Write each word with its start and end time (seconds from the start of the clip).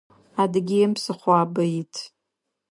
Адыгеим 0.41 0.91
псыхъуабэ 0.95 1.63
ит. 1.81 1.93